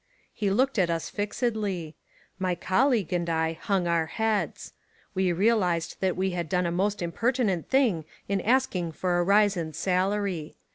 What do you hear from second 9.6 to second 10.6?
salary.